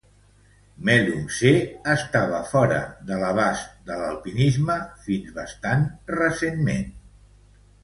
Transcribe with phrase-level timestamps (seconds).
[0.87, 1.51] Melungtse
[1.95, 2.79] estava fora
[3.11, 5.87] de l'abast de l'alpinisme fins bastant
[6.19, 6.85] recentment.